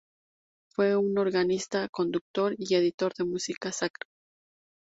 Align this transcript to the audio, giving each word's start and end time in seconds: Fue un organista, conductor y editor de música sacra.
Fue 0.73 0.95
un 0.95 1.15
organista, 1.19 1.87
conductor 1.87 2.55
y 2.57 2.73
editor 2.73 3.13
de 3.13 3.23
música 3.25 3.71
sacra. 3.71 4.09